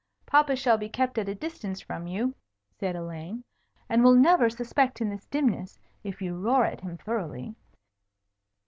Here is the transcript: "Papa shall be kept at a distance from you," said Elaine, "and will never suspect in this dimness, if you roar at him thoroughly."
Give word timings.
"Papa 0.25 0.55
shall 0.55 0.79
be 0.79 0.89
kept 0.89 1.19
at 1.19 1.29
a 1.29 1.35
distance 1.35 1.79
from 1.79 2.07
you," 2.07 2.33
said 2.71 2.95
Elaine, 2.95 3.43
"and 3.87 4.03
will 4.03 4.15
never 4.15 4.49
suspect 4.49 4.99
in 4.99 5.11
this 5.11 5.27
dimness, 5.27 5.79
if 6.03 6.23
you 6.23 6.35
roar 6.39 6.65
at 6.65 6.81
him 6.81 6.97
thoroughly." 6.97 7.53